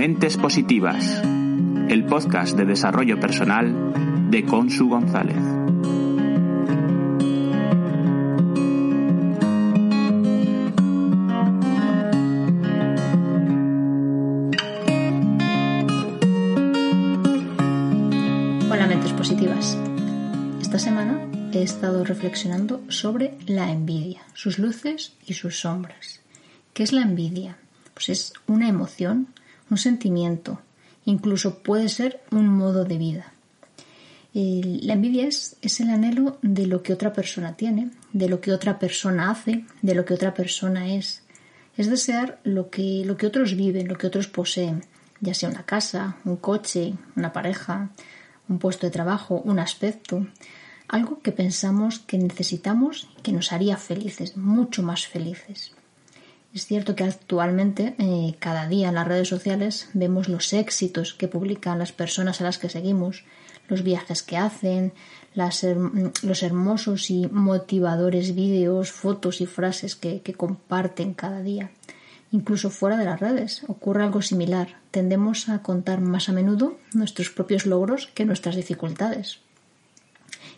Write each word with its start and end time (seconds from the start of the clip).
Mentes 0.00 0.38
Positivas, 0.38 1.20
el 1.90 2.06
podcast 2.06 2.56
de 2.56 2.64
desarrollo 2.64 3.20
personal 3.20 4.30
de 4.30 4.46
Consu 4.46 4.88
González. 4.88 5.36
Hola 18.70 18.86
mentes 18.88 19.12
positivas. 19.12 19.76
Esta 20.62 20.78
semana 20.78 21.20
he 21.52 21.62
estado 21.62 22.04
reflexionando 22.04 22.80
sobre 22.88 23.36
la 23.46 23.70
envidia, 23.70 24.22
sus 24.32 24.58
luces 24.58 25.12
y 25.26 25.34
sus 25.34 25.60
sombras. 25.60 26.22
¿Qué 26.72 26.84
es 26.84 26.94
la 26.94 27.02
envidia? 27.02 27.58
Pues 27.92 28.08
es 28.08 28.32
una 28.46 28.66
emoción, 28.66 29.28
un 29.70 29.78
sentimiento, 29.78 30.60
incluso 31.04 31.62
puede 31.62 31.88
ser 31.88 32.20
un 32.30 32.48
modo 32.48 32.84
de 32.84 32.98
vida. 32.98 33.32
La 34.32 34.92
envidia 34.92 35.26
es, 35.26 35.56
el 35.80 35.90
anhelo 35.90 36.38
de 36.42 36.66
lo 36.66 36.82
que 36.82 36.92
otra 36.92 37.12
persona 37.12 37.56
tiene, 37.56 37.90
de 38.12 38.28
lo 38.28 38.40
que 38.40 38.52
otra 38.52 38.78
persona 38.78 39.30
hace, 39.30 39.64
de 39.82 39.94
lo 39.94 40.04
que 40.04 40.14
otra 40.14 40.34
persona 40.34 40.94
es. 40.94 41.22
Es 41.76 41.90
desear 41.90 42.38
lo 42.44 42.70
que, 42.70 43.02
lo 43.04 43.16
que 43.16 43.26
otros 43.26 43.56
viven, 43.56 43.88
lo 43.88 43.96
que 43.96 44.06
otros 44.06 44.28
poseen, 44.28 44.84
ya 45.20 45.34
sea 45.34 45.48
una 45.48 45.64
casa, 45.64 46.16
un 46.24 46.36
coche, 46.36 46.94
una 47.16 47.32
pareja, 47.32 47.90
un 48.48 48.58
puesto 48.58 48.86
de 48.86 48.92
trabajo, 48.92 49.40
un 49.44 49.58
aspecto, 49.58 50.26
algo 50.88 51.20
que 51.20 51.32
pensamos 51.32 52.00
que 52.00 52.18
necesitamos 52.18 53.08
que 53.22 53.32
nos 53.32 53.52
haría 53.52 53.76
felices, 53.76 54.36
mucho 54.36 54.82
más 54.82 55.06
felices. 55.06 55.72
Es 56.52 56.66
cierto 56.66 56.96
que 56.96 57.04
actualmente, 57.04 57.94
eh, 57.98 58.34
cada 58.40 58.66
día 58.66 58.88
en 58.88 58.96
las 58.96 59.06
redes 59.06 59.28
sociales, 59.28 59.88
vemos 59.94 60.28
los 60.28 60.52
éxitos 60.52 61.14
que 61.14 61.28
publican 61.28 61.78
las 61.78 61.92
personas 61.92 62.40
a 62.40 62.44
las 62.44 62.58
que 62.58 62.68
seguimos, 62.68 63.24
los 63.68 63.84
viajes 63.84 64.24
que 64.24 64.36
hacen, 64.36 64.92
los 65.34 66.42
hermosos 66.42 67.08
y 67.10 67.28
motivadores 67.28 68.34
vídeos, 68.34 68.90
fotos 68.90 69.40
y 69.40 69.46
frases 69.46 69.94
que, 69.94 70.22
que 70.22 70.34
comparten 70.34 71.14
cada 71.14 71.40
día. 71.40 71.70
Incluso 72.32 72.70
fuera 72.70 72.96
de 72.96 73.04
las 73.04 73.20
redes 73.20 73.62
ocurre 73.68 74.02
algo 74.02 74.22
similar. 74.22 74.76
Tendemos 74.90 75.48
a 75.48 75.62
contar 75.62 76.00
más 76.00 76.28
a 76.28 76.32
menudo 76.32 76.76
nuestros 76.92 77.30
propios 77.30 77.64
logros 77.64 78.08
que 78.08 78.24
nuestras 78.24 78.56
dificultades. 78.56 79.38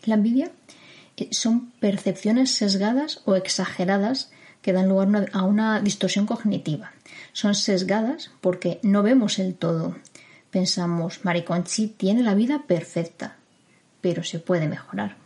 La 0.04 0.14
envidia 0.14 0.52
eh, 1.18 1.28
son 1.32 1.70
percepciones 1.80 2.50
sesgadas 2.50 3.20
o 3.26 3.36
exageradas 3.36 4.30
que 4.62 4.72
dan 4.72 4.88
lugar 4.88 5.30
a 5.32 5.42
una 5.42 5.80
distorsión 5.80 6.24
cognitiva. 6.24 6.92
Son 7.32 7.54
sesgadas 7.54 8.30
porque 8.40 8.78
no 8.82 9.02
vemos 9.02 9.38
el 9.38 9.54
todo. 9.54 9.96
Pensamos, 10.50 11.24
Mariconchi 11.24 11.88
tiene 11.88 12.22
la 12.22 12.34
vida 12.34 12.62
perfecta, 12.66 13.36
pero 14.00 14.22
se 14.22 14.38
puede 14.38 14.68
mejorar. 14.68 15.16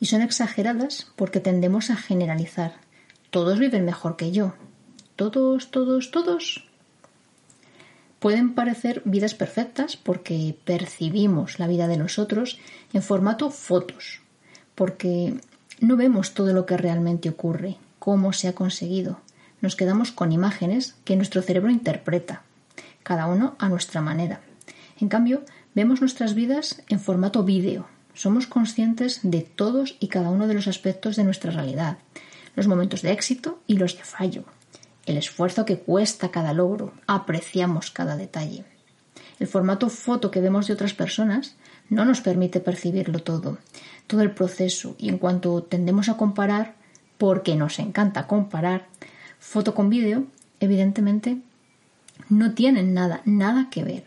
Y 0.00 0.06
son 0.06 0.22
exageradas 0.22 1.12
porque 1.16 1.40
tendemos 1.40 1.90
a 1.90 1.96
generalizar. 1.96 2.74
Todos 3.30 3.58
viven 3.58 3.84
mejor 3.84 4.16
que 4.16 4.32
yo. 4.32 4.54
Todos, 5.16 5.70
todos, 5.70 6.10
todos. 6.10 6.64
Pueden 8.18 8.54
parecer 8.54 9.02
vidas 9.04 9.34
perfectas 9.34 9.96
porque 9.96 10.56
percibimos 10.64 11.58
la 11.58 11.66
vida 11.66 11.88
de 11.88 11.96
los 11.96 12.20
otros 12.20 12.58
en 12.92 13.02
formato 13.02 13.50
fotos, 13.50 14.20
porque 14.76 15.34
no 15.80 15.96
vemos 15.96 16.32
todo 16.32 16.52
lo 16.52 16.64
que 16.64 16.76
realmente 16.76 17.28
ocurre, 17.28 17.78
cómo 18.02 18.32
se 18.32 18.48
ha 18.48 18.52
conseguido. 18.52 19.20
Nos 19.60 19.76
quedamos 19.76 20.10
con 20.10 20.32
imágenes 20.32 20.96
que 21.04 21.14
nuestro 21.14 21.40
cerebro 21.40 21.70
interpreta, 21.70 22.42
cada 23.04 23.28
uno 23.28 23.54
a 23.60 23.68
nuestra 23.68 24.00
manera. 24.00 24.40
En 25.00 25.08
cambio, 25.08 25.44
vemos 25.76 26.00
nuestras 26.00 26.34
vidas 26.34 26.82
en 26.88 26.98
formato 26.98 27.44
vídeo. 27.44 27.86
Somos 28.12 28.48
conscientes 28.48 29.20
de 29.22 29.42
todos 29.42 29.94
y 30.00 30.08
cada 30.08 30.30
uno 30.30 30.48
de 30.48 30.54
los 30.54 30.66
aspectos 30.66 31.14
de 31.14 31.22
nuestra 31.22 31.52
realidad, 31.52 31.98
los 32.56 32.66
momentos 32.66 33.02
de 33.02 33.12
éxito 33.12 33.60
y 33.68 33.76
los 33.76 33.96
de 33.96 34.02
fallo, 34.02 34.46
el 35.06 35.16
esfuerzo 35.16 35.64
que 35.64 35.78
cuesta 35.78 36.32
cada 36.32 36.52
logro, 36.52 36.94
apreciamos 37.06 37.92
cada 37.92 38.16
detalle. 38.16 38.64
El 39.38 39.46
formato 39.46 39.88
foto 39.88 40.32
que 40.32 40.40
vemos 40.40 40.66
de 40.66 40.72
otras 40.72 40.92
personas 40.92 41.54
no 41.88 42.04
nos 42.04 42.20
permite 42.20 42.58
percibirlo 42.58 43.20
todo, 43.20 43.58
todo 44.08 44.22
el 44.22 44.32
proceso, 44.32 44.96
y 44.98 45.08
en 45.08 45.18
cuanto 45.18 45.62
tendemos 45.62 46.08
a 46.08 46.16
comparar, 46.16 46.81
porque 47.22 47.54
nos 47.54 47.78
encanta 47.78 48.26
comparar 48.26 48.88
foto 49.38 49.76
con 49.76 49.88
vídeo, 49.88 50.26
evidentemente 50.58 51.38
no 52.28 52.52
tienen 52.54 52.94
nada, 52.94 53.22
nada 53.24 53.68
que 53.70 53.84
ver. 53.84 54.06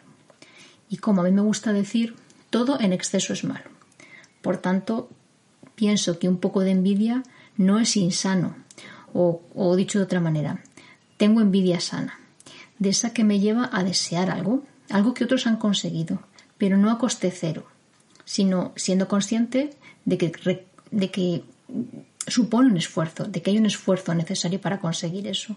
Y 0.90 0.98
como 0.98 1.22
a 1.22 1.24
mí 1.24 1.32
me 1.32 1.40
gusta 1.40 1.72
decir, 1.72 2.18
todo 2.50 2.78
en 2.78 2.92
exceso 2.92 3.32
es 3.32 3.46
malo. 3.46 3.70
Por 4.42 4.58
tanto, 4.58 5.10
pienso 5.76 6.20
que 6.20 6.28
un 6.28 6.40
poco 6.40 6.60
de 6.60 6.72
envidia 6.72 7.24
no 7.56 7.80
es 7.80 7.96
insano. 7.96 8.54
O, 9.14 9.42
o 9.56 9.78
dicho 9.78 9.98
de 9.98 10.04
otra 10.04 10.20
manera, 10.20 10.62
tengo 11.16 11.40
envidia 11.40 11.80
sana, 11.80 12.20
de 12.80 12.90
esa 12.90 13.14
que 13.14 13.24
me 13.24 13.40
lleva 13.40 13.70
a 13.72 13.86
desear 13.86 14.30
algo, 14.30 14.66
algo 14.90 15.14
que 15.14 15.24
otros 15.24 15.48
han 15.48 15.56
conseguido, 15.56 16.20
pero 16.58 16.76
no 16.76 16.92
a 16.92 16.98
coste 16.98 17.32
cero, 17.32 17.66
sino 18.26 18.74
siendo 18.76 19.08
consciente 19.08 19.70
de 20.04 20.18
que, 20.18 20.66
de 20.92 21.12
que 21.12 21.46
supone 22.28 22.70
un 22.70 22.78
esfuerzo, 22.78 23.26
de 23.26 23.42
que 23.42 23.52
hay 23.52 23.58
un 23.58 23.66
esfuerzo 23.66 24.14
necesario 24.14 24.60
para 24.60 24.80
conseguir 24.80 25.28
eso. 25.28 25.56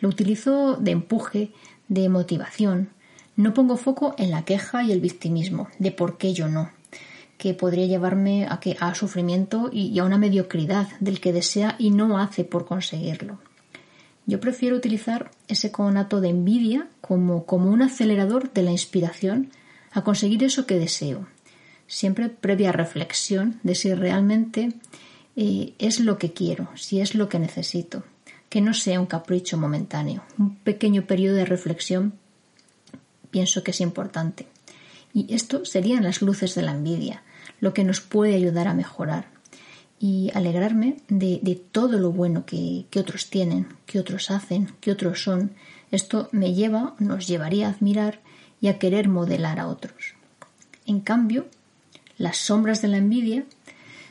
Lo 0.00 0.08
utilizo 0.08 0.76
de 0.76 0.90
empuje, 0.92 1.50
de 1.88 2.08
motivación. 2.08 2.90
No 3.36 3.54
pongo 3.54 3.76
foco 3.76 4.14
en 4.18 4.30
la 4.30 4.44
queja 4.44 4.82
y 4.82 4.92
el 4.92 5.00
victimismo, 5.00 5.68
de 5.78 5.90
por 5.92 6.16
qué 6.16 6.32
yo 6.32 6.48
no, 6.48 6.70
que 7.38 7.54
podría 7.54 7.86
llevarme 7.86 8.46
a, 8.48 8.60
que, 8.60 8.76
a 8.80 8.94
sufrimiento 8.94 9.68
y, 9.72 9.98
a 9.98 10.04
una 10.04 10.18
mediocridad 10.18 10.88
del 11.00 11.20
que 11.20 11.32
desea 11.32 11.76
y 11.78 11.90
no 11.90 12.18
hace 12.18 12.44
por 12.44 12.66
conseguirlo. 12.66 13.38
Yo 14.24 14.40
prefiero 14.40 14.76
utilizar 14.76 15.30
ese 15.46 15.70
conato 15.70 16.20
de 16.20 16.30
envidia 16.30 16.88
como, 17.00 17.44
como 17.44 17.70
un 17.70 17.82
acelerador 17.82 18.52
de 18.52 18.62
la 18.62 18.72
inspiración 18.72 19.50
a 19.92 20.02
conseguir 20.02 20.42
eso 20.42 20.66
que 20.66 20.78
deseo, 20.78 21.26
siempre 21.86 22.28
previa 22.28 22.72
reflexión 22.72 23.60
de 23.62 23.74
si 23.74 23.94
realmente 23.94 24.72
es 25.36 26.00
lo 26.00 26.18
que 26.18 26.32
quiero, 26.32 26.68
si 26.76 27.00
es 27.00 27.14
lo 27.14 27.28
que 27.28 27.38
necesito, 27.38 28.04
que 28.48 28.62
no 28.62 28.72
sea 28.72 29.00
un 29.00 29.06
capricho 29.06 29.58
momentáneo. 29.58 30.24
Un 30.38 30.56
pequeño 30.56 31.02
periodo 31.06 31.36
de 31.36 31.44
reflexión 31.44 32.14
pienso 33.30 33.62
que 33.62 33.72
es 33.72 33.80
importante. 33.80 34.46
Y 35.12 35.34
esto 35.34 35.64
serían 35.64 36.04
las 36.04 36.22
luces 36.22 36.54
de 36.54 36.62
la 36.62 36.72
envidia, 36.72 37.22
lo 37.60 37.74
que 37.74 37.84
nos 37.84 38.00
puede 38.00 38.34
ayudar 38.34 38.66
a 38.68 38.74
mejorar 38.74 39.28
y 39.98 40.30
alegrarme 40.34 40.98
de, 41.08 41.62
todo 41.72 41.98
lo 41.98 42.12
bueno 42.12 42.44
que, 42.46 42.86
que, 42.90 43.00
otros 43.00 43.28
tienen, 43.28 43.66
que 43.86 43.98
otros 43.98 44.30
hacen, 44.30 44.72
que 44.80 44.90
otros 44.90 45.22
son. 45.22 45.52
Esto 45.90 46.28
me 46.32 46.54
lleva, 46.54 46.94
nos 46.98 47.26
llevaría 47.26 47.66
a 47.66 47.70
admirar 47.70 48.20
y 48.60 48.68
a 48.68 48.78
querer 48.78 49.08
modelar 49.08 49.58
a 49.58 49.68
otros. 49.68 50.14
En 50.86 51.00
cambio, 51.00 51.46
las 52.18 52.38
sombras 52.38 52.80
de 52.80 52.88
la 52.88 52.98
envidia 52.98 53.44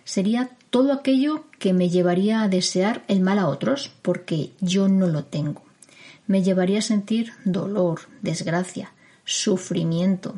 sería 0.03 0.52
todo 0.75 0.91
aquello 0.91 1.46
que 1.58 1.72
me 1.72 1.88
llevaría 1.88 2.41
a 2.41 2.50
desear 2.50 3.06
el 3.08 3.22
mal 3.22 3.40
a 3.40 3.47
otros 3.47 3.94
porque 4.02 4.52
yo 4.59 4.90
no 4.90 5.08
lo 5.08 5.24
tengo. 5.24 5.63
Me 6.28 6.44
llevaría 6.44 6.80
a 6.80 6.81
sentir 6.81 7.31
dolor, 7.46 8.02
desgracia, 8.22 8.91
sufrimiento, 9.24 10.38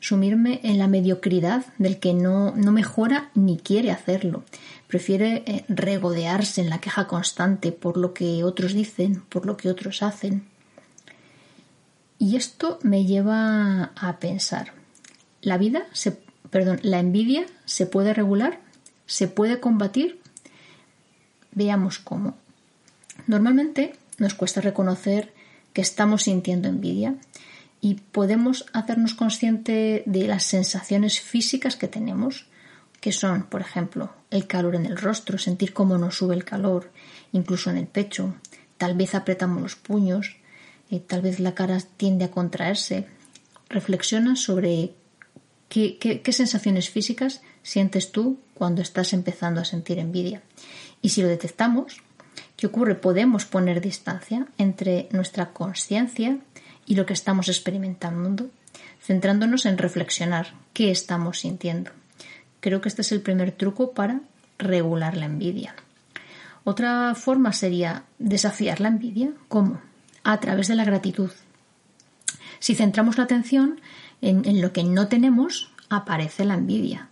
sumirme 0.00 0.58
en 0.64 0.78
la 0.80 0.88
mediocridad 0.88 1.66
del 1.78 2.00
que 2.00 2.14
no, 2.14 2.50
no 2.56 2.72
mejora 2.72 3.30
ni 3.36 3.58
quiere 3.58 3.92
hacerlo. 3.92 4.42
Prefiere 4.88 5.44
eh, 5.46 5.64
regodearse 5.68 6.62
en 6.62 6.68
la 6.68 6.80
queja 6.80 7.06
constante 7.06 7.70
por 7.70 7.96
lo 7.96 8.12
que 8.12 8.42
otros 8.42 8.74
dicen, 8.74 9.22
por 9.28 9.46
lo 9.46 9.56
que 9.56 9.70
otros 9.70 10.02
hacen. 10.02 10.48
Y 12.18 12.34
esto 12.34 12.80
me 12.82 13.04
lleva 13.04 13.92
a 13.94 14.16
pensar, 14.18 14.72
la 15.42 15.58
vida 15.58 15.86
perdón, 16.50 16.80
la 16.82 16.98
envidia 16.98 17.46
se 17.66 17.86
puede 17.86 18.14
regular 18.14 18.65
¿Se 19.06 19.28
puede 19.28 19.60
combatir? 19.60 20.20
Veamos 21.52 21.98
cómo. 21.98 22.36
Normalmente 23.26 23.94
nos 24.18 24.34
cuesta 24.34 24.60
reconocer 24.60 25.32
que 25.72 25.80
estamos 25.80 26.24
sintiendo 26.24 26.68
envidia 26.68 27.14
y 27.80 27.94
podemos 27.94 28.66
hacernos 28.72 29.14
consciente 29.14 30.02
de 30.06 30.26
las 30.26 30.44
sensaciones 30.44 31.20
físicas 31.20 31.76
que 31.76 31.88
tenemos, 31.88 32.46
que 33.00 33.12
son, 33.12 33.44
por 33.44 33.60
ejemplo, 33.60 34.12
el 34.30 34.46
calor 34.46 34.74
en 34.74 34.86
el 34.86 34.96
rostro, 34.96 35.38
sentir 35.38 35.72
cómo 35.72 35.98
nos 35.98 36.16
sube 36.16 36.34
el 36.34 36.44
calor, 36.44 36.90
incluso 37.32 37.70
en 37.70 37.76
el 37.76 37.86
pecho, 37.86 38.34
tal 38.78 38.96
vez 38.96 39.14
apretamos 39.14 39.62
los 39.62 39.76
puños, 39.76 40.36
eh, 40.90 41.00
tal 41.00 41.22
vez 41.22 41.40
la 41.40 41.54
cara 41.54 41.78
tiende 41.96 42.24
a 42.24 42.30
contraerse. 42.30 43.06
Reflexiona 43.68 44.36
sobre 44.36 44.94
qué 45.68 46.32
sensaciones 46.32 46.90
físicas 46.90 47.42
sientes 47.62 48.12
tú 48.12 48.38
cuando 48.56 48.82
estás 48.82 49.12
empezando 49.12 49.60
a 49.60 49.64
sentir 49.64 49.98
envidia. 49.98 50.42
Y 51.02 51.10
si 51.10 51.22
lo 51.22 51.28
detectamos, 51.28 52.02
¿qué 52.56 52.66
ocurre? 52.66 52.94
Podemos 52.94 53.44
poner 53.44 53.80
distancia 53.80 54.46
entre 54.58 55.08
nuestra 55.12 55.52
conciencia 55.52 56.38
y 56.86 56.94
lo 56.94 57.06
que 57.06 57.12
estamos 57.12 57.48
experimentando, 57.48 58.48
centrándonos 59.02 59.66
en 59.66 59.78
reflexionar 59.78 60.54
qué 60.72 60.90
estamos 60.90 61.40
sintiendo. 61.40 61.90
Creo 62.60 62.80
que 62.80 62.88
este 62.88 63.02
es 63.02 63.12
el 63.12 63.20
primer 63.20 63.52
truco 63.52 63.92
para 63.92 64.20
regular 64.58 65.16
la 65.16 65.26
envidia. 65.26 65.74
Otra 66.64 67.14
forma 67.14 67.52
sería 67.52 68.04
desafiar 68.18 68.80
la 68.80 68.88
envidia. 68.88 69.30
¿Cómo? 69.48 69.80
A 70.24 70.40
través 70.40 70.66
de 70.66 70.74
la 70.74 70.84
gratitud. 70.84 71.30
Si 72.58 72.74
centramos 72.74 73.18
la 73.18 73.24
atención 73.24 73.80
en, 74.20 74.60
lo 74.60 74.72
que 74.72 74.82
no 74.82 75.06
tenemos, 75.06 75.70
aparece 75.88 76.44
la 76.44 76.54
envidia. 76.54 77.08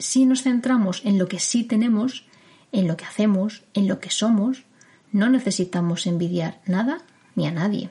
Si 0.00 0.24
nos 0.24 0.42
centramos 0.42 1.02
en 1.04 1.18
lo 1.18 1.28
que 1.28 1.38
sí 1.38 1.62
tenemos, 1.62 2.24
en 2.72 2.88
lo 2.88 2.96
que 2.96 3.04
hacemos, 3.04 3.62
en 3.74 3.86
lo 3.86 4.00
que 4.00 4.10
somos, 4.10 4.64
no 5.12 5.28
necesitamos 5.28 6.06
envidiar 6.06 6.60
nada 6.66 7.02
ni 7.36 7.46
a 7.46 7.52
nadie. 7.52 7.90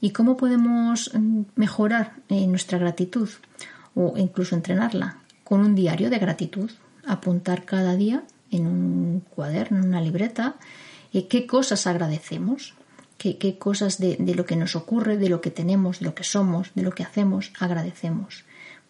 ¿Y 0.00 0.10
cómo 0.10 0.36
podemos 0.36 1.12
mm, 1.14 1.42
mejorar 1.54 2.14
eh, 2.28 2.46
nuestra 2.46 2.78
gratitud 2.78 3.28
o 3.94 4.14
incluso 4.16 4.56
entrenarla? 4.56 5.18
Con 5.44 5.60
un 5.60 5.74
diario 5.74 6.10
de 6.10 6.18
gratitud. 6.18 6.70
Apuntar 7.06 7.64
cada 7.64 7.94
día 7.94 8.24
en 8.50 8.66
un 8.66 9.22
cuaderno, 9.30 9.78
en 9.78 9.88
una 9.88 10.00
libreta, 10.00 10.56
eh, 11.12 11.28
qué 11.28 11.46
cosas 11.46 11.86
agradecemos, 11.86 12.74
qué, 13.18 13.58
cosas 13.58 13.98
de, 13.98 14.16
lo 14.34 14.46
que 14.46 14.56
nos 14.56 14.74
ocurre, 14.74 15.16
de 15.16 15.28
lo 15.28 15.40
que 15.40 15.50
tenemos, 15.50 16.00
de 16.00 16.06
lo 16.06 16.14
que 16.14 16.24
somos, 16.24 16.72
de 16.74 16.82
lo 16.82 16.92
que 16.92 17.02
hacemos, 17.02 17.52
agradecemos. 17.58 18.44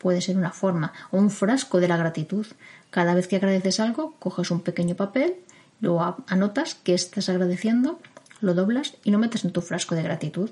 Puede 0.06 0.20
ser 0.20 0.36
una 0.36 0.52
forma 0.52 0.92
o 1.10 1.18
un 1.18 1.30
frasco 1.30 1.80
de 1.80 1.88
la 1.88 1.96
gratitud. 1.96 2.46
Cada 2.90 3.12
vez 3.12 3.26
que 3.26 3.34
agradeces 3.34 3.80
algo, 3.80 4.14
coges 4.20 4.52
un 4.52 4.60
pequeño 4.60 4.94
papel, 4.94 5.34
lo 5.80 5.98
anotas 6.28 6.76
que 6.76 6.94
estás 6.94 7.28
agradeciendo, 7.28 7.98
lo 8.40 8.54
doblas 8.54 8.94
y 9.02 9.10
lo 9.10 9.18
metes 9.18 9.44
en 9.44 9.50
tu 9.50 9.62
frasco 9.62 9.96
de 9.96 10.04
gratitud 10.04 10.50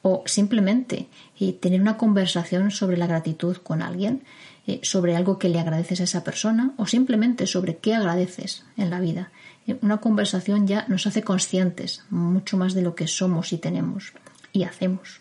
o 0.00 0.22
simplemente 0.24 1.08
eh, 1.38 1.52
tener 1.52 1.82
una 1.82 1.98
conversación 1.98 2.70
sobre 2.70 2.96
la 2.96 3.06
gratitud 3.06 3.58
con 3.58 3.82
alguien, 3.82 4.22
eh, 4.66 4.80
sobre 4.82 5.14
algo 5.14 5.38
que 5.38 5.50
le 5.50 5.60
agradeces 5.60 6.00
a 6.00 6.04
esa 6.04 6.24
persona 6.24 6.72
o 6.78 6.86
simplemente 6.86 7.46
sobre 7.46 7.76
qué 7.76 7.94
agradeces 7.94 8.64
en 8.78 8.88
la 8.88 9.00
vida. 9.00 9.30
Eh, 9.66 9.76
una 9.82 9.98
conversación 9.98 10.66
ya 10.66 10.86
nos 10.88 11.06
hace 11.06 11.20
conscientes 11.20 12.02
mucho 12.08 12.56
más 12.56 12.72
de 12.72 12.80
lo 12.80 12.94
que 12.94 13.08
somos 13.08 13.52
y 13.52 13.58
tenemos 13.58 14.14
y 14.54 14.64
hacemos. 14.64 15.20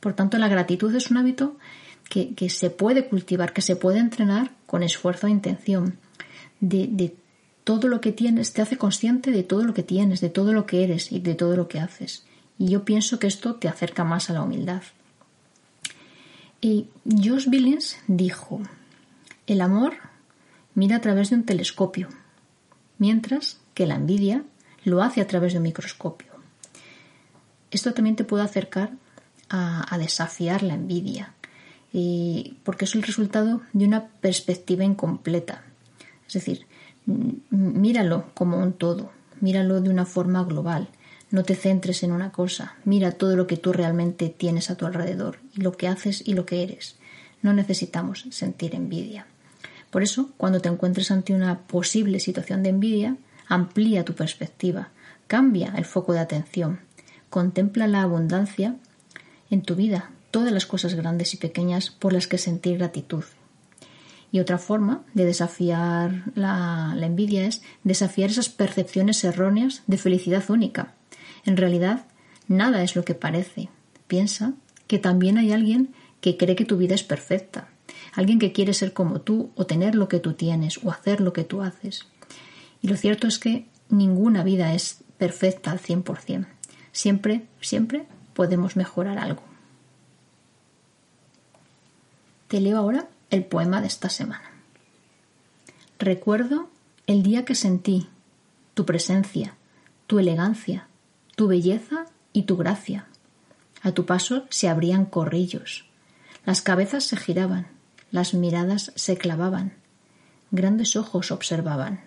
Por 0.00 0.14
tanto, 0.14 0.38
la 0.38 0.48
gratitud 0.48 0.92
es 0.96 1.12
un 1.12 1.18
hábito 1.18 1.56
que, 2.08 2.50
se 2.50 2.70
puede 2.70 3.08
cultivar, 3.08 3.52
que 3.52 3.62
se 3.62 3.76
puede 3.76 3.98
entrenar 3.98 4.50
con 4.66 4.82
esfuerzo 4.82 5.26
e 5.26 5.30
intención. 5.30 5.98
De, 6.60 7.14
todo 7.64 7.86
lo 7.86 8.00
que 8.00 8.10
tienes, 8.10 8.52
te 8.52 8.60
hace 8.60 8.76
consciente 8.76 9.30
de 9.30 9.44
todo 9.44 9.62
lo 9.62 9.72
que 9.72 9.84
tienes, 9.84 10.20
de 10.20 10.30
todo 10.30 10.52
lo 10.52 10.66
que 10.66 10.82
eres 10.82 11.12
y 11.12 11.20
de 11.20 11.34
todo 11.34 11.56
lo 11.56 11.68
que 11.68 11.78
haces. 11.78 12.24
Y 12.58 12.70
yo 12.70 12.84
pienso 12.84 13.18
que 13.18 13.28
esto 13.28 13.54
te 13.54 13.68
acerca 13.68 14.02
más 14.02 14.30
a 14.30 14.32
la 14.32 14.42
humildad. 14.42 14.82
Y 16.60 16.88
Josh 17.04 17.48
Billings 17.48 17.98
dijo, 18.08 18.60
el 19.46 19.60
amor 19.60 19.94
mira 20.74 20.96
a 20.96 21.00
través 21.00 21.30
de 21.30 21.36
un 21.36 21.44
telescopio, 21.44 22.08
mientras 22.98 23.60
que 23.74 23.86
la 23.86 23.94
envidia 23.94 24.44
lo 24.84 25.02
hace 25.02 25.20
a 25.20 25.26
través 25.26 25.52
de 25.52 25.58
un 25.58 25.64
microscopio. 25.64 26.32
Esto 27.70 27.94
también 27.94 28.16
te 28.16 28.24
puede 28.24 28.44
acercar 28.44 28.92
a, 29.48 29.98
desafiar 29.98 30.62
la 30.62 30.74
envidia, 30.74 31.34
porque 32.64 32.86
es 32.86 32.94
el 32.94 33.02
resultado 33.02 33.62
de 33.72 33.84
una 33.84 34.08
perspectiva 34.08 34.84
incompleta. 34.84 35.64
Es 36.26 36.34
decir, 36.34 36.66
míralo 37.50 38.26
como 38.34 38.58
un 38.58 38.72
todo, 38.72 39.12
míralo 39.40 39.80
de 39.80 39.90
una 39.90 40.06
forma 40.06 40.44
global 40.44 40.88
no 41.32 41.44
te 41.44 41.54
centres 41.54 42.02
en 42.02 42.12
una 42.12 42.30
cosa, 42.30 42.76
mira 42.84 43.12
todo 43.12 43.36
lo 43.36 43.46
que 43.46 43.56
tú 43.56 43.72
realmente 43.72 44.28
tienes 44.28 44.70
a 44.70 44.76
tu 44.76 44.84
alrededor, 44.84 45.38
y 45.54 45.62
lo 45.62 45.72
que 45.72 45.88
haces 45.88 46.22
y 46.28 46.34
lo 46.34 46.44
que 46.44 46.62
eres. 46.62 46.96
No 47.40 47.54
necesitamos 47.54 48.26
sentir 48.30 48.74
envidia. 48.74 49.26
Por 49.90 50.02
eso, 50.02 50.30
cuando 50.36 50.60
te 50.60 50.68
encuentres 50.68 51.10
ante 51.10 51.34
una 51.34 51.60
posible 51.60 52.20
situación 52.20 52.62
de 52.62 52.68
envidia, 52.68 53.16
amplía 53.48 54.04
tu 54.04 54.14
perspectiva, 54.14 54.90
cambia 55.26 55.72
el 55.76 55.86
foco 55.86 56.12
de 56.12 56.20
atención, 56.20 56.80
contempla 57.30 57.86
la 57.86 58.02
abundancia 58.02 58.76
en 59.50 59.62
tu 59.62 59.74
vida, 59.74 60.10
todas 60.32 60.52
las 60.52 60.66
cosas 60.66 60.94
grandes 60.94 61.32
y 61.34 61.36
pequeñas 61.36 61.90
por 61.90 62.12
las 62.12 62.26
que 62.26 62.38
sentir 62.38 62.78
gratitud. 62.78 63.22
Y 64.32 64.40
otra 64.40 64.58
forma 64.58 65.04
de 65.14 65.26
desafiar 65.26 66.24
la, 66.34 66.94
la 66.96 67.06
envidia 67.06 67.46
es 67.46 67.62
desafiar 67.84 68.30
esas 68.30 68.48
percepciones 68.48 69.22
erróneas 69.22 69.82
de 69.86 69.98
felicidad 69.98 70.50
única 70.50 70.94
en 71.44 71.56
realidad, 71.56 72.06
nada 72.48 72.82
es 72.82 72.96
lo 72.96 73.04
que 73.04 73.14
parece. 73.14 73.68
Piensa 74.06 74.54
que 74.86 74.98
también 74.98 75.38
hay 75.38 75.52
alguien 75.52 75.94
que 76.20 76.36
cree 76.36 76.56
que 76.56 76.64
tu 76.64 76.76
vida 76.76 76.94
es 76.94 77.02
perfecta, 77.02 77.68
alguien 78.14 78.38
que 78.38 78.52
quiere 78.52 78.74
ser 78.74 78.92
como 78.92 79.20
tú 79.20 79.50
o 79.56 79.66
tener 79.66 79.94
lo 79.94 80.08
que 80.08 80.20
tú 80.20 80.34
tienes 80.34 80.78
o 80.84 80.90
hacer 80.90 81.20
lo 81.20 81.32
que 81.32 81.44
tú 81.44 81.62
haces. 81.62 82.06
Y 82.80 82.88
lo 82.88 82.96
cierto 82.96 83.26
es 83.26 83.38
que 83.38 83.66
ninguna 83.88 84.44
vida 84.44 84.74
es 84.74 84.98
perfecta 85.18 85.72
al 85.72 85.80
100%. 85.80 86.46
Siempre, 86.92 87.46
siempre 87.60 88.06
podemos 88.34 88.76
mejorar 88.76 89.18
algo. 89.18 89.42
Te 92.52 92.60
leo 92.60 92.76
ahora 92.76 93.08
el 93.30 93.46
poema 93.46 93.80
de 93.80 93.86
esta 93.86 94.10
semana. 94.10 94.50
Recuerdo 95.98 96.68
el 97.06 97.22
día 97.22 97.46
que 97.46 97.54
sentí 97.54 98.08
tu 98.74 98.84
presencia, 98.84 99.54
tu 100.06 100.18
elegancia, 100.18 100.86
tu 101.34 101.48
belleza 101.48 102.04
y 102.34 102.42
tu 102.42 102.58
gracia. 102.58 103.06
A 103.80 103.92
tu 103.92 104.04
paso 104.04 104.44
se 104.50 104.68
abrían 104.68 105.06
corrillos, 105.06 105.86
las 106.44 106.60
cabezas 106.60 107.04
se 107.04 107.16
giraban, 107.16 107.68
las 108.10 108.34
miradas 108.34 108.92
se 108.96 109.16
clavaban, 109.16 109.72
grandes 110.50 110.94
ojos 110.94 111.30
observaban. 111.30 112.02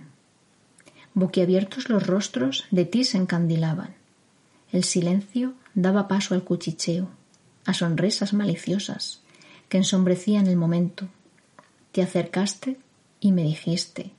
Boquiabiertos 1.15 1.89
los 1.89 2.05
rostros 2.05 2.65
de 2.69 2.85
ti 2.85 3.03
se 3.03 3.17
encandilaban. 3.17 3.95
El 4.71 4.83
silencio 4.83 5.55
daba 5.73 6.07
paso 6.07 6.35
al 6.35 6.43
cuchicheo, 6.43 7.09
a 7.65 7.73
sonrisas 7.73 8.33
maliciosas 8.33 9.24
que 9.69 9.77
ensombrecían 9.77 10.47
el 10.47 10.55
momento. 10.55 11.07
Te 11.91 12.01
acercaste 12.01 12.77
y 13.19 13.31
me 13.31 13.43
dijiste, 13.43 14.11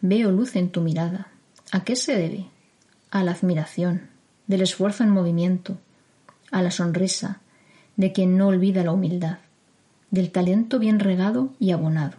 veo 0.00 0.30
luz 0.30 0.56
en 0.56 0.70
tu 0.70 0.80
mirada. 0.80 1.28
¿A 1.72 1.84
qué 1.84 1.96
se 1.96 2.16
debe? 2.16 2.46
A 3.10 3.22
la 3.24 3.32
admiración, 3.32 4.08
del 4.46 4.62
esfuerzo 4.62 5.04
en 5.04 5.10
movimiento, 5.10 5.78
a 6.50 6.62
la 6.62 6.70
sonrisa 6.70 7.40
de 7.96 8.12
quien 8.12 8.36
no 8.36 8.48
olvida 8.48 8.84
la 8.84 8.92
humildad, 8.92 9.38
del 10.10 10.30
talento 10.30 10.78
bien 10.78 11.00
regado 11.00 11.52
y 11.58 11.70
abonado. 11.70 12.16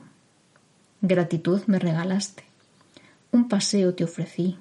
Gratitud 1.02 1.62
me 1.68 1.80
regalaste, 1.80 2.44
un 3.32 3.48
paseo 3.48 3.94
te 3.94 4.04
ofrecí, 4.04 4.58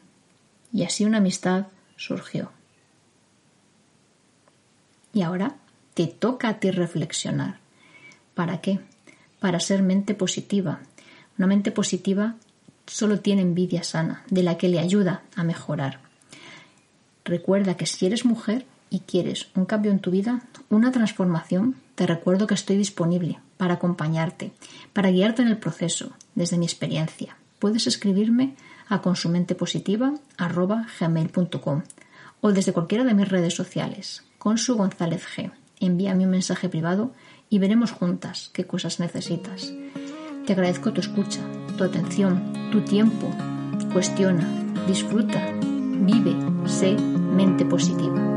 y 0.72 0.82
así 0.82 1.04
una 1.04 1.18
amistad 1.18 1.68
surgió. 1.96 2.50
Y 5.12 5.22
ahora 5.22 5.56
te 5.94 6.08
toca 6.08 6.48
a 6.48 6.58
ti 6.58 6.72
reflexionar. 6.72 7.63
¿Para 8.34 8.60
qué? 8.60 8.80
Para 9.40 9.60
ser 9.60 9.82
mente 9.82 10.14
positiva. 10.14 10.80
Una 11.38 11.46
mente 11.46 11.70
positiva 11.70 12.36
solo 12.86 13.20
tiene 13.20 13.42
envidia 13.42 13.82
sana, 13.82 14.24
de 14.30 14.42
la 14.42 14.58
que 14.58 14.68
le 14.68 14.78
ayuda 14.78 15.22
a 15.36 15.44
mejorar. 15.44 16.00
Recuerda 17.24 17.76
que 17.76 17.86
si 17.86 18.06
eres 18.06 18.24
mujer 18.24 18.66
y 18.90 19.00
quieres 19.00 19.48
un 19.54 19.64
cambio 19.64 19.90
en 19.90 20.00
tu 20.00 20.10
vida, 20.10 20.42
una 20.68 20.92
transformación, 20.92 21.76
te 21.94 22.06
recuerdo 22.06 22.46
que 22.46 22.54
estoy 22.54 22.76
disponible 22.76 23.40
para 23.56 23.74
acompañarte, 23.74 24.52
para 24.92 25.10
guiarte 25.10 25.42
en 25.42 25.48
el 25.48 25.58
proceso, 25.58 26.12
desde 26.34 26.58
mi 26.58 26.66
experiencia. 26.66 27.36
Puedes 27.58 27.86
escribirme 27.86 28.54
a 28.88 29.00
consumentepositiva.gmail.com 29.00 31.82
o 32.40 32.52
desde 32.52 32.72
cualquiera 32.72 33.04
de 33.04 33.14
mis 33.14 33.28
redes 33.28 33.54
sociales, 33.54 34.24
Consu 34.38 34.76
González 34.76 35.24
G. 35.34 35.52
Envíame 35.80 36.24
un 36.24 36.30
mensaje 36.30 36.68
privado 36.68 37.12
y 37.48 37.58
veremos 37.58 37.92
juntas 37.92 38.50
qué 38.52 38.64
cosas 38.64 39.00
necesitas. 39.00 39.72
Te 40.46 40.52
agradezco 40.52 40.92
tu 40.92 41.00
escucha, 41.00 41.40
tu 41.76 41.84
atención, 41.84 42.70
tu 42.70 42.80
tiempo. 42.82 43.30
Cuestiona, 43.92 44.46
disfruta, 44.86 45.40
vive, 45.60 46.34
sé 46.66 46.96
mente 46.96 47.64
positiva. 47.64 48.33